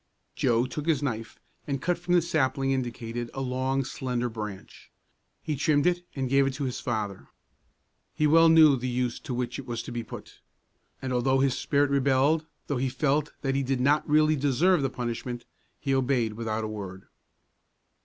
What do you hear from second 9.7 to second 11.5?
to be put; and although